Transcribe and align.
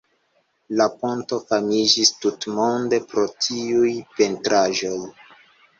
La 0.79 0.87
ponto 1.03 1.39
famiĝis 1.51 2.13
tutmonde 2.25 3.01
pro 3.13 3.29
tiuj 3.45 3.95
pentraĵoj. 4.19 5.01